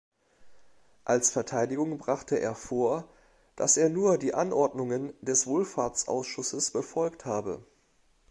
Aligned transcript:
Als 1.05 1.29
Verteidigung 1.29 1.99
brachte 1.99 2.35
er 2.39 2.55
vor, 2.55 3.07
dass 3.55 3.77
er 3.77 3.87
nur 3.89 4.17
die 4.17 4.33
Anordnungen 4.33 5.13
des 5.23 5.45
Wohlfahrtsausschusses 5.45 6.71
befolgt 6.71 7.25
habe. 7.25 7.63